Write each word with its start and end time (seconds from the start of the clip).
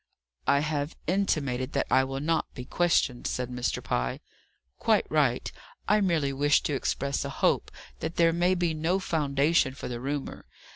"I 0.47 0.61
have 0.61 0.95
intimated 1.05 1.73
that 1.73 1.85
I 1.91 2.03
will 2.05 2.21
not 2.21 2.51
be 2.55 2.65
questioned," 2.65 3.27
said 3.27 3.51
Mr. 3.51 3.83
Pye. 3.83 4.19
"Quite 4.79 5.05
right. 5.11 5.51
I 5.87 6.01
merely 6.01 6.33
wished 6.33 6.65
to 6.65 6.73
express 6.73 7.23
a 7.23 7.29
hope 7.29 7.69
that 7.99 8.15
there 8.15 8.33
may 8.33 8.55
be 8.55 8.73
no 8.73 8.97
foundation 8.97 9.75
for 9.75 9.87
the 9.87 9.99
rumour. 9.99 10.45